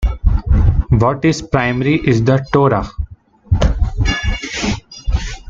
[0.89, 2.89] What is primary is the Torah.